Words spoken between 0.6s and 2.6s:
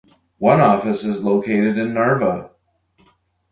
office is located in Narva.